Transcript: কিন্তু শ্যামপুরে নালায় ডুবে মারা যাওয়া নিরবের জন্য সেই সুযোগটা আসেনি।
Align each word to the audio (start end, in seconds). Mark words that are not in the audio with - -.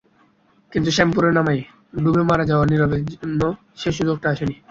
কিন্তু 0.71 0.89
শ্যামপুরে 0.91 1.29
নালায় 1.31 1.61
ডুবে 2.03 2.23
মারা 2.29 2.43
যাওয়া 2.45 2.65
নিরবের 2.65 3.01
জন্য 3.11 3.41
সেই 3.75 3.93
সুযোগটা 3.97 4.27
আসেনি। 4.33 4.55